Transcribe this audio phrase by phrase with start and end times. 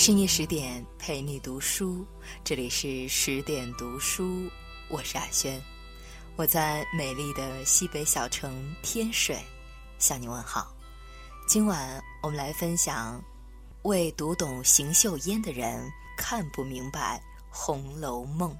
[0.00, 2.06] 深夜十点陪你读书，
[2.42, 4.50] 这里是十点读书，
[4.88, 5.62] 我是阿轩，
[6.36, 9.36] 我在美丽的西北小城天水
[9.98, 10.74] 向你问好。
[11.46, 13.22] 今晚我们来分享：
[13.82, 15.86] 未读懂邢岫烟的人
[16.16, 17.18] 看不明白
[17.50, 18.50] 《红楼梦》。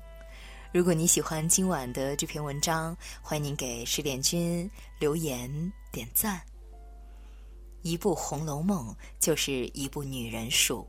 [0.75, 5.51] 如果你喜欢今晚的这篇文章，欢迎您给十点君留言
[5.91, 6.39] 点赞。
[7.81, 10.87] 一部《红楼梦》就是一部女人书。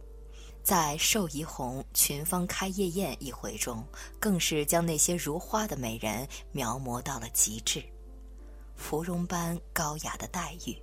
[0.63, 3.83] 在寿怡红群芳开夜宴一回中，
[4.19, 7.83] 更是将那些如花的美人描摹到了极致，
[8.75, 10.77] 芙蓉般高雅的黛玉，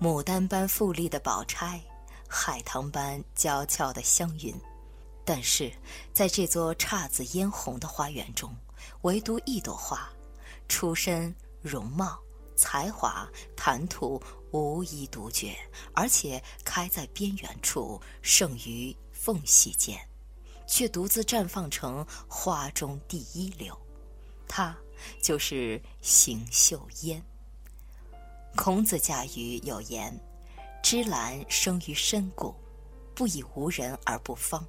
[0.00, 1.80] 牡丹般富丽的宝钗，
[2.28, 4.54] 海棠般娇俏的湘云。
[5.24, 5.72] 但是，
[6.12, 8.54] 在这座姹紫嫣红的花园中，
[9.02, 10.10] 唯独一朵花，
[10.68, 12.18] 出身、容貌、
[12.56, 14.20] 才华、谈吐。
[14.52, 15.56] 无一独绝，
[15.94, 19.98] 而且开在边缘处，胜于缝隙间，
[20.66, 23.76] 却独自绽放成花中第一流。
[24.48, 24.76] 她
[25.22, 27.22] 就是邢岫烟。
[28.56, 30.12] 孔子家语有言
[30.82, 32.54] ：“芝兰生于深谷，
[33.14, 34.60] 不以无人而不芳；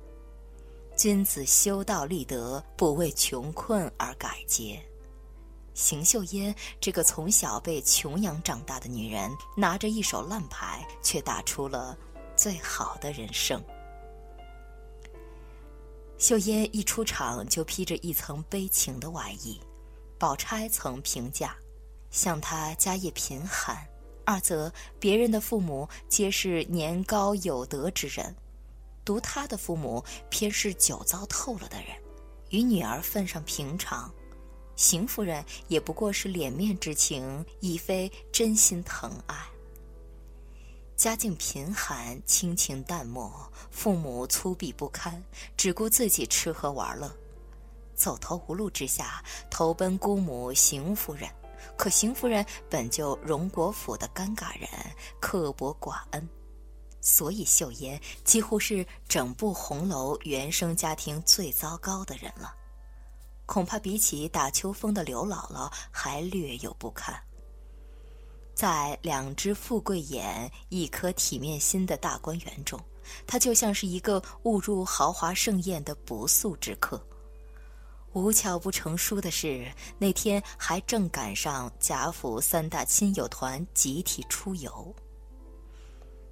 [0.95, 4.79] 君子修道立德，不为穷困而改节。”
[5.73, 11.97] 邢岫烟这个从小被穷养长大的女人，拿着一手烂牌，却打出了
[12.35, 13.63] 最好的人生。
[16.17, 19.59] 秀烟一出场就披着一层悲情的外衣，
[20.19, 21.55] 宝钗曾评价：
[22.11, 23.87] 像她家业贫寒，
[24.23, 28.35] 二则别人的父母皆是年高有德之人，
[29.03, 31.87] 独她的父母偏是酒糟透了的人，
[32.49, 34.13] 与女儿份上平常。
[34.75, 39.35] 邢夫人也不过是脸面之情，亦非真心疼爱。
[40.95, 43.31] 家境贫寒，亲情淡漠，
[43.71, 45.23] 父母粗鄙不堪，
[45.57, 47.11] 只顾自己吃喝玩乐，
[47.95, 51.27] 走投无路之下，投奔姑母邢夫人。
[51.77, 54.69] 可邢夫人本就荣国府的尴尬人，
[55.19, 56.29] 刻薄寡恩，
[57.01, 62.53] 所以秀烟几乎是整部红楼原生家庭最糟糕的人了。
[63.51, 67.13] 恐怕比起打秋风的刘姥姥还略有不堪。
[68.55, 72.79] 在两只富贵眼、一颗体面心的大观园中，
[73.27, 77.05] 他就像是一个误入豪华盛宴的不速之客。
[78.13, 84.95] 无巧不成书的是，那天还正赶上贾府三大亲友团集体出游。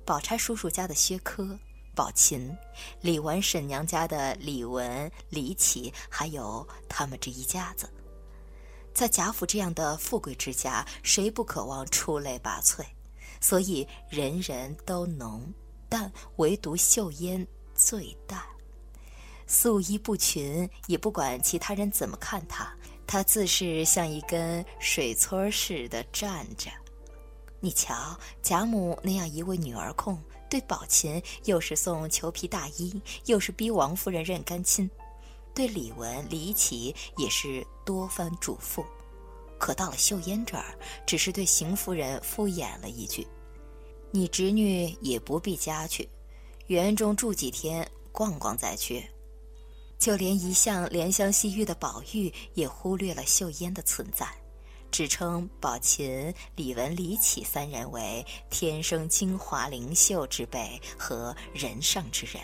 [0.06, 1.60] 宝钗叔叔家的薛科。
[2.00, 2.58] 宝琴、
[3.02, 7.90] 李纨婶娘家的李文、李启，还有他们这一家子，
[8.94, 12.86] 在贾府这样的富贵之家，谁不渴望出类拔萃？
[13.42, 15.54] 所以人人都浓，
[15.90, 17.46] 但唯独秀烟
[17.76, 18.42] 最淡，
[19.46, 22.74] 素衣不群，也不管其他人怎么看她，
[23.06, 26.72] 她自是像一根水村似的站着。
[27.60, 30.18] 你瞧，贾母那样一位女儿控。
[30.50, 34.90] 对宝琴，又是送裘皮大衣，又是逼王夫人认干亲；
[35.54, 38.84] 对李文、李启也是多番嘱咐。
[39.60, 43.28] 可到了秀烟这儿，只是对邢夫人敷衍了一句
[44.12, 46.10] ：“你侄女也不必家去，
[46.68, 49.06] 园中住几天，逛逛再去。”
[50.00, 54.26] 就连一向怜香惜玉的宝玉，也忽略了秀烟的存在。
[54.92, 62.44] 只称宝琴、李文、李启三人为天生精华灵秀之辈和人上之人，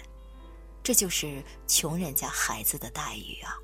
[0.83, 3.57] 这就是穷人家孩子的待遇啊！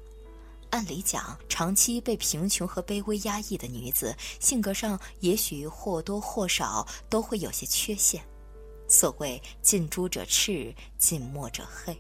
[0.72, 8.24] 按理讲，长期被贫穷和卑微压抑的女子，性格上也许或多或少都会有些缺陷。
[8.88, 11.96] 所谓近朱者赤，近墨者黑。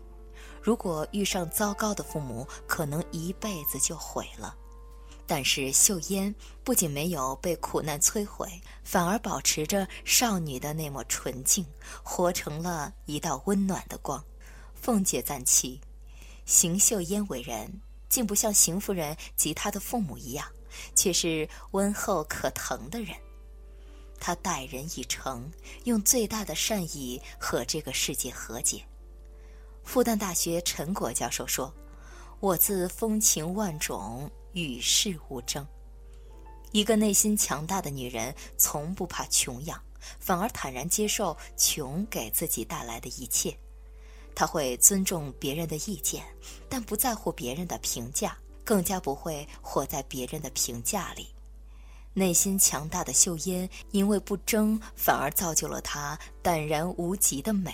[0.61, 4.55] 如果遇上糟糕的父母，可能一辈子就毁了。
[5.33, 8.49] 但是秀烟不仅没有被苦难摧毁，
[8.83, 11.65] 反而保持着少女的那抹纯净，
[12.03, 14.21] 活成了一道温暖的光。
[14.75, 15.79] 凤姐赞其，
[16.45, 17.79] 邢岫烟为人
[18.09, 20.45] 竟不像邢夫人及她的父母一样，
[20.95, 23.15] 却是温厚可疼的人。
[24.19, 25.49] 她待人以诚，
[25.85, 28.83] 用最大的善意和这个世界和解。
[29.85, 31.73] 复旦大学陈果教授说
[32.41, 35.65] ：“我自风情万种。”与世无争。
[36.71, 39.81] 一个内心强大的女人，从不怕穷养，
[40.19, 43.53] 反而坦然接受穷给自己带来的一切。
[44.33, 46.23] 她会尊重别人的意见，
[46.69, 51.27] 但不在乎别人的评价，更加不会活在别人的评价里。
[52.13, 57.73] 内心强大的秀英，因为不争，反而造就了她淡然无极的美。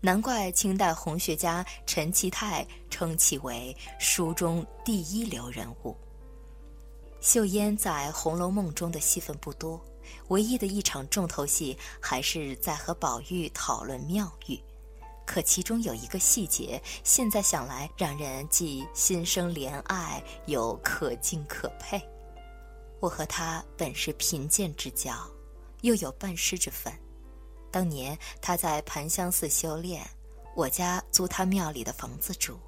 [0.00, 5.96] 难怪清代红学家陈其泰称其为书中第一流人物。
[7.20, 9.84] 秀烟在《红楼梦》中的戏份不多，
[10.28, 14.56] 唯一的一场重头戏还是在和宝玉讨论妙玉。
[15.26, 22.00] 可其中有一个细节，现在想来让人既心生怜爱，又可敬可佩。
[23.00, 25.12] 我和他本是贫贱之交，
[25.82, 26.92] 又有半师之分。
[27.70, 30.08] 当年他在盘香寺修炼，
[30.54, 32.58] 我家租他庙里的房子住，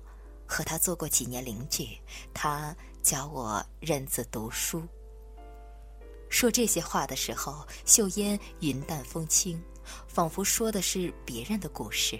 [0.46, 1.88] 和他做过几年邻居。
[2.34, 4.82] 他教我认字读书。
[6.28, 9.60] 说这些话的时候，秀烟云淡风轻，
[10.06, 12.18] 仿佛说的是别人的故事。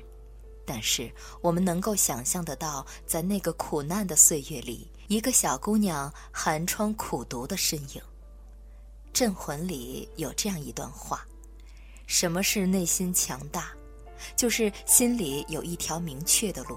[0.66, 8.00] 但是我们能够想象得到，在那个苦难的岁月里，一个小姑娘寒窗苦读的身影。
[9.12, 11.26] 《镇魂》里有这样一段话
[12.10, 13.70] ：“什么是内心强大？
[14.36, 16.76] 就是心里有一条明确的路，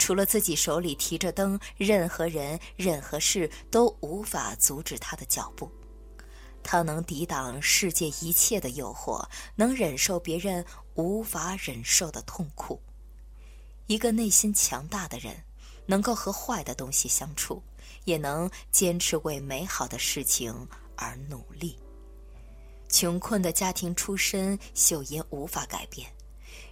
[0.00, 5.70] 除了自己手里提着灯，任何人、任何事都无法阻止他的脚步。
[6.64, 9.24] 他能抵挡世界一切的诱惑，
[9.54, 12.82] 能忍受别人无法忍受的痛苦。”
[13.86, 15.36] 一个内心强大的人，
[15.86, 17.62] 能够和坏的东西相处，
[18.06, 20.66] 也能坚持为美好的事情
[20.96, 21.78] 而努力。
[22.94, 26.06] 穷困的家庭出身，秀妍无法改变；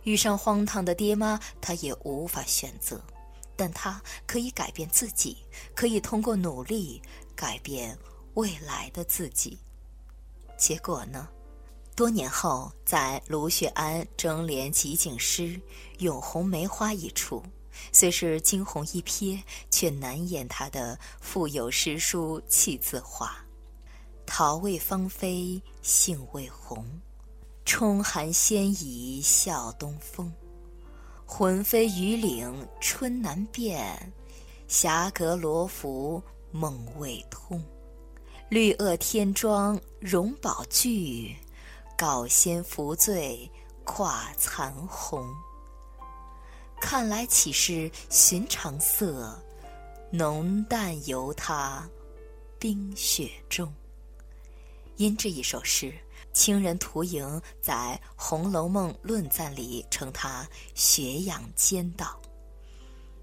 [0.05, 3.03] 遇上荒唐的爹妈，她也无法选择。
[3.57, 5.39] 但她可以改变自己，
[5.75, 7.03] 可以通过努力
[7.35, 7.99] 改变
[8.35, 9.59] 未来的自己。
[10.57, 11.29] 结果呢？
[11.97, 15.43] 多年后，在卢雪庵争联集锦诗
[15.99, 17.43] 《咏红梅花》一处，
[17.91, 19.43] 虽是惊鸿一瞥，
[19.73, 23.37] 却难掩他的腹有诗书气自华。
[24.35, 26.83] 桃未芳菲杏未红，
[27.67, 30.33] 冲寒先已笑东风。
[31.27, 34.11] 魂飞雨岭春难辨，
[34.67, 37.63] 霞阁罗浮梦未通。
[38.49, 41.37] 绿萼天妆荣宝具。
[41.95, 43.49] 告仙扶醉
[43.85, 45.29] 跨残红。
[46.81, 49.39] 看来岂是寻常色，
[50.11, 51.87] 浓淡由他
[52.59, 53.71] 冰雪中。
[54.97, 55.93] 因这一首诗，
[56.33, 62.21] 清人屠莹在《红楼梦论赞》里称他学养兼道，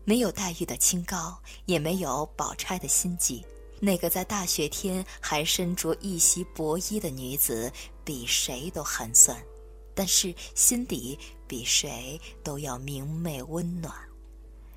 [0.04, 3.46] 没有黛玉的清高，也没有宝钗的心计。
[3.80, 7.72] 那个在大雪天还身着一袭薄衣的女子，
[8.04, 9.42] 比谁都寒酸，
[9.96, 11.18] 但是心底
[11.48, 13.94] 比谁都要明媚温暖。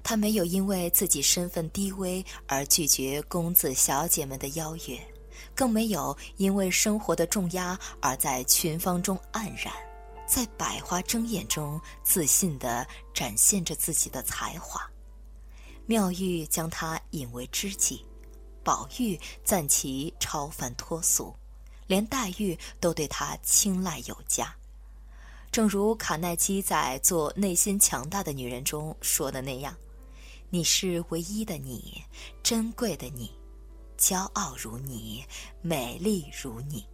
[0.05, 5.12] 她没有因为自己身份低微而拒绝公子小姐们的邀约，
[5.55, 9.73] 更没有因为生活的重压而在群芳中黯然，
[10.27, 14.81] 在百花争艳中自信地展现着自己的才华。
[15.87, 18.05] 妙玉将她引为知己。
[18.65, 21.35] 宝玉赞其超凡脱俗，
[21.89, 24.55] 连黛玉都对他青睐有加。
[25.50, 29.77] 正如卡耐基在《做内心强大的女人》中说的那样
[30.49, 32.00] ：“你是唯一的你，
[32.41, 33.33] 珍贵的你，
[34.02, 35.25] 骄傲如你，
[35.60, 36.84] 美丽如你。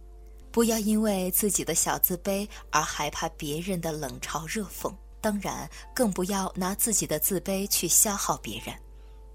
[0.51, 8.75] 不要因为自己的小自卑而害怕别人的冷嘲热讽，当然更不要拿自己的自卑去消耗别人。”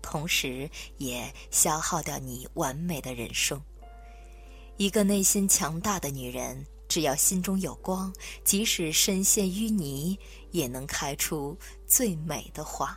[0.00, 3.60] 同时，也消耗掉你完美的人生。
[4.76, 8.12] 一个内心强大的女人，只要心中有光，
[8.44, 10.16] 即使深陷淤泥，
[10.52, 11.58] 也能开出
[11.88, 12.96] 最美的花。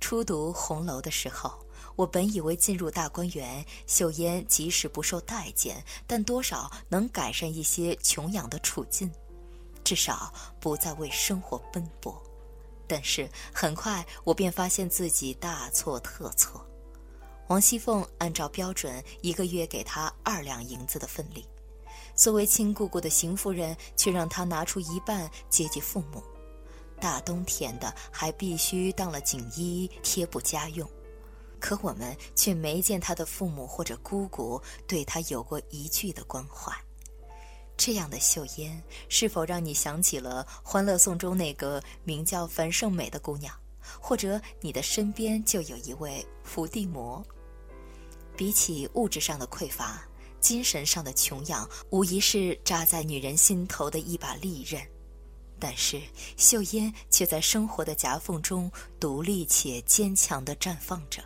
[0.00, 1.58] 初读《红楼》的时候，
[1.98, 9.10] 我本以为进入大观园，秀烟即使不受待见，但多少能改善一些穷养的处境，
[9.82, 12.16] 至少不再为生活奔波。
[12.86, 16.64] 但是很快，我便发现自己大错特错。
[17.48, 21.44] 王熙凤按照标准，一个月给他二两银子的份例，
[22.14, 26.22] 作为亲姑姑的邢夫人，却让他拿出一半接济父母。
[27.00, 30.88] 大冬天的，还必须当了锦衣贴补家用。
[31.60, 36.72] 可我们却没见他的父母或者姑姑对他有过一句的关怀。
[37.76, 43.54] 这样的秀烟，是否让你想起了《欢乐颂》中那个名叫樊胜美的姑娘？
[44.00, 47.24] 或者你的身边就有一位伏地魔？
[48.36, 50.02] 比起物质上的匮乏，
[50.40, 54.80] 精神上的穷养，无疑是扎在女人心头的一把利刃。
[55.60, 56.00] 但是
[56.36, 61.22] 秀烟却在生活的夹缝中独立且坚强地绽放着。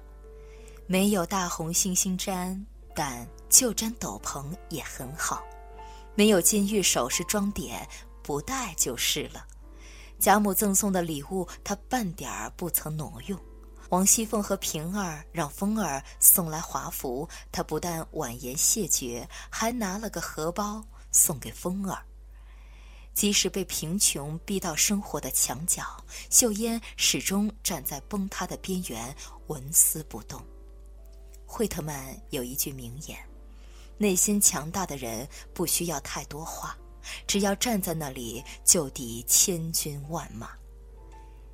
[0.93, 2.63] 没有大红星星毡，
[2.95, 5.43] 但就毡斗篷也很好。
[6.15, 7.89] 没有金玉首饰装点，
[8.23, 9.47] 不戴就是了。
[10.19, 13.41] 贾母赠送的礼物，她半点儿不曾挪用。
[13.89, 22.05] 王熙凤和平儿让风儿送来华服，她不但婉言谢绝，还拿了个荷包送给风儿。
[23.15, 25.83] 即使被贫穷逼到生活的墙角，
[26.29, 30.39] 秀烟始终站在崩塌的边缘，纹丝不动。
[31.53, 33.19] 惠特曼有一句名言
[33.99, 36.75] ：“内心强大的人不需要太多话，
[37.27, 40.53] 只要站在那里就抵千军万马。”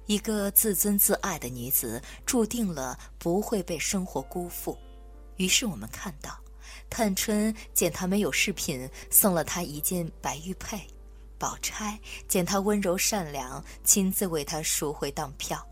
[0.06, 4.78] 一个自尊自爱的女子，注定了不会被生活辜负。
[5.36, 6.38] 于是我们看到，
[6.88, 10.78] 探春见她没有饰品，送了她一件白玉佩；
[11.38, 15.67] 宝钗见她温柔善良，亲自为她赎回当票。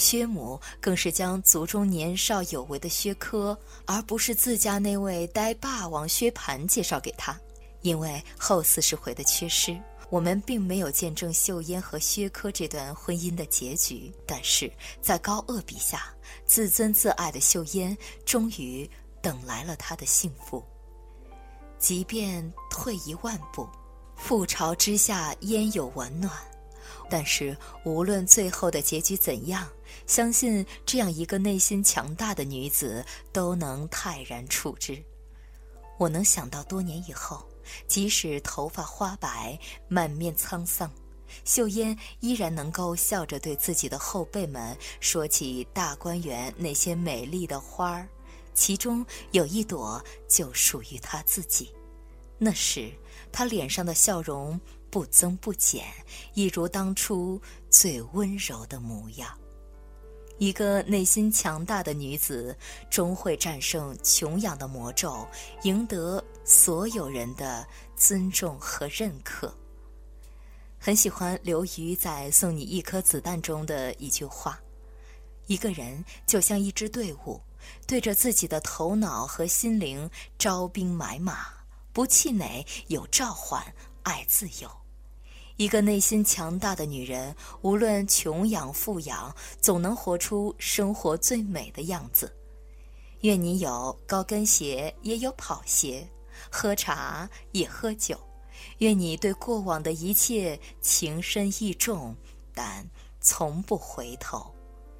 [0.00, 7.38] 薛母更是将族中年少有为的薛科，而不是自家那位呆霸王薛蟠介绍给他。
[7.82, 9.78] 因为后四十回的缺失，
[10.08, 14.12] 我们并没有见证秀烟和薛科这段婚姻的结局。
[14.26, 16.12] 但是在高鹗笔下，
[16.44, 18.90] 自尊自爱的秀烟终于
[19.22, 20.64] 等来了他的幸福。
[21.78, 23.66] 即便退一万步，
[24.18, 26.32] 覆巢之下焉有完卵？
[27.08, 29.66] 但是无论最后的结局怎样，
[30.10, 35.00] 相信这样一个内心强大的女子都能泰然处之。
[36.00, 37.46] 我能想到多年以后，
[37.86, 40.90] 即使头发花白、满面沧桑，
[41.44, 48.08] 秀烟依然能够笑着对自己的后辈们说起大观园那些美丽的花儿，
[48.52, 51.72] 其中有一朵就属于她自己。
[52.36, 52.92] 那时，
[53.30, 54.60] 她脸上的笑容。
[54.90, 55.84] 不增不减，
[56.34, 57.40] 一如当初
[57.70, 59.38] 最温柔的模样。
[60.40, 62.56] 一个内心强大的女子，
[62.88, 65.28] 终会战胜穷养的魔咒，
[65.64, 69.54] 赢得所有人的尊重和认可。
[70.78, 74.58] 很喜欢刘瑜在《送你一颗子弹》中的一句话
[75.46, 77.38] ：“一个人就像一支队伍，
[77.86, 81.48] 对着自己的头脑和心灵招兵买马，
[81.92, 83.62] 不气馁，有召唤，
[84.04, 84.70] 爱自由。”
[85.60, 92.34] 一个内心强大的女人，无论穷养富养，总能活出生活最美的样子。
[93.20, 96.02] 愿你有高跟鞋，也有跑鞋；
[96.50, 98.18] 喝茶也喝酒。
[98.78, 102.16] 愿你对过往的一切情深意重，
[102.54, 102.82] 但
[103.20, 104.50] 从不回头。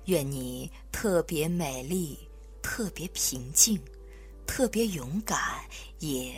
[0.05, 2.19] 愿你特别美丽，
[2.61, 3.81] 特别平静，
[4.47, 5.41] 特别勇敢，
[6.01, 6.35] 也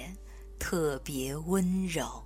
[0.61, 2.23] 特别温柔。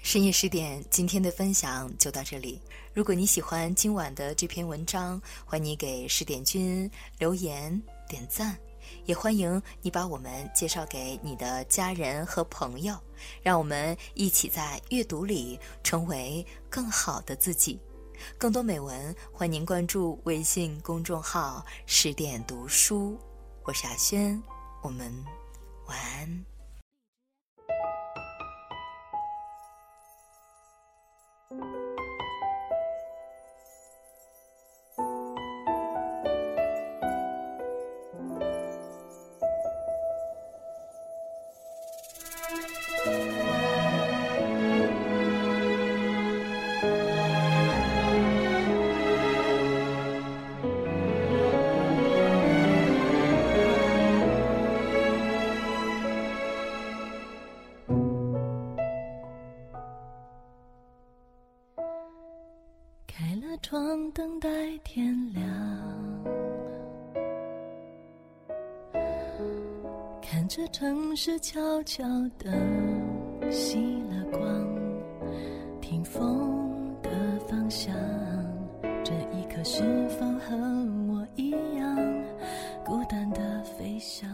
[0.00, 2.60] 深夜十点，今天的分享就到这里。
[2.94, 8.56] 如果你喜欢今晚的这篇文章，欢迎你给十点君留言点赞，
[9.04, 12.96] 也欢迎你把我们介绍给你的家人和朋友，
[13.42, 17.78] 让我们一起在阅读里成为更好的自己。
[18.38, 23.18] 更多美文，欢迎您关注微信公众号“十点读书”。
[23.64, 24.42] 我是阿轩，
[24.82, 25.12] 我们
[25.86, 26.57] 晚安。
[64.12, 64.48] 等待
[64.84, 65.44] 天亮，
[70.20, 72.04] 看着城市悄悄
[72.38, 72.50] 的
[73.50, 74.40] 熄了光，
[75.80, 77.10] 听风的
[77.46, 77.94] 方向，
[79.04, 80.56] 这一刻是否和
[81.08, 81.96] 我一样，
[82.84, 84.28] 孤单的飞翔，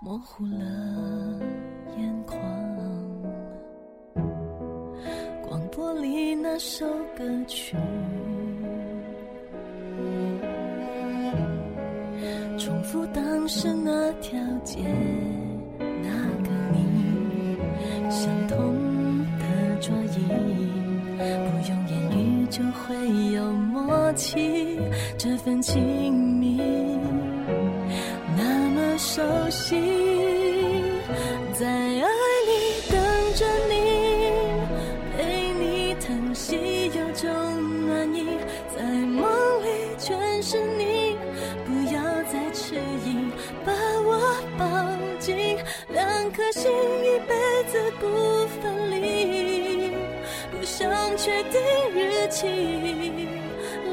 [0.00, 1.29] 模糊了
[6.60, 6.84] 首
[7.16, 7.74] 歌曲，
[12.58, 14.78] 重复当时那条街，
[15.78, 16.10] 那
[16.44, 17.56] 个你，
[18.10, 18.76] 相同
[19.38, 19.44] 的
[19.80, 20.18] 桌椅，
[21.16, 24.78] 不用言语就会有默契，
[25.16, 26.60] 这份亲密
[28.36, 29.76] 那么熟悉，
[46.60, 47.32] 心一辈
[47.70, 48.04] 子不
[48.60, 49.90] 分离，
[50.50, 51.58] 不想确定
[51.94, 52.46] 日期，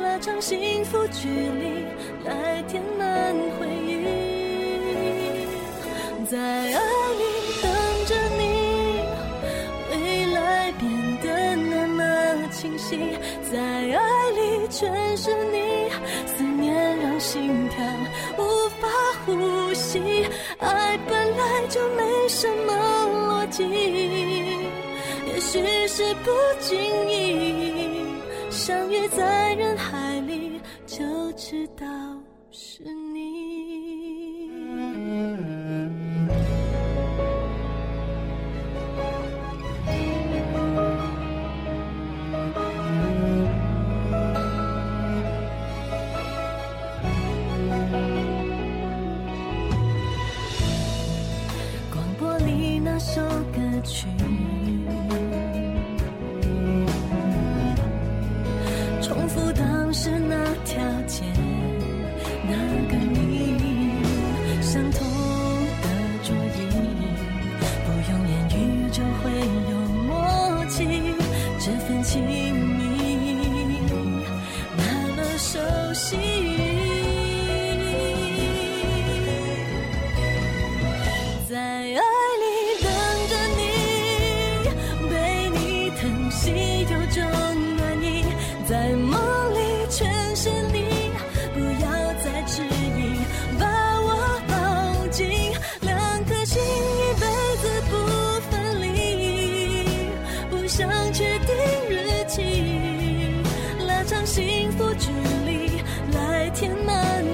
[0.03, 1.86] 拉长幸福距离，
[2.25, 4.03] 来填满回忆，
[6.29, 7.24] 在爱里
[7.63, 7.71] 等
[8.05, 8.43] 着你，
[9.89, 10.83] 未来变
[11.21, 12.03] 得那么
[12.51, 13.17] 清晰，
[13.50, 15.89] 在爱里全是你，
[16.25, 17.77] 思念让心跳
[18.38, 18.89] 无法
[19.25, 19.56] 呼吸。
[20.60, 23.63] 爱本来就没什么逻辑
[25.25, 26.77] 也许是不经
[27.10, 28.06] 意
[28.50, 31.86] 相遇在人海里就知道
[32.51, 33.26] 是你。
[104.38, 105.10] 幸福距
[105.48, 105.82] 离
[106.13, 107.25] 来填满